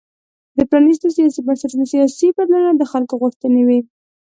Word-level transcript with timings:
د 0.57 0.59
پرانیستو 0.69 1.13
سیاسي 1.17 1.39
بنسټونو 1.45 1.85
سیاسي 1.93 2.27
بدلونونه 2.37 2.75
د 2.77 2.83
خلکو 2.91 3.13
غوښتنې 3.21 3.61
وې. 3.67 3.79